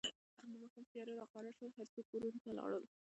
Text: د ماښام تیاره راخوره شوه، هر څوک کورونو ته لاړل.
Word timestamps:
د 0.37 0.41
ماښام 0.61 0.83
تیاره 0.91 1.13
راخوره 1.19 1.51
شوه، 1.57 1.69
هر 1.77 1.87
څوک 1.93 2.05
کورونو 2.11 2.39
ته 2.43 2.51
لاړل. 2.57 2.83